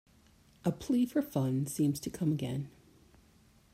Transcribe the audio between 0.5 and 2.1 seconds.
A plea for funds seems to